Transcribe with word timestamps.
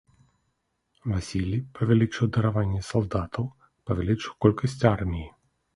Васілій 1.11 1.59
павялічыў 1.81 2.33
дараванне 2.39 2.81
салдатаў, 2.91 3.43
павялічыў 3.89 4.33
колькасць 4.47 4.81
арміі. 4.99 5.29